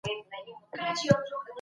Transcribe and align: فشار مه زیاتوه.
فشار 0.71 0.83
مه 0.83 0.93
زیاتوه. 0.99 1.39